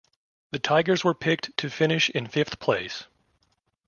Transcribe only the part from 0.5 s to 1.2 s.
Tigers were